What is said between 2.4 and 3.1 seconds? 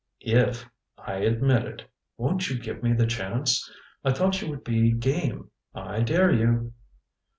you give me the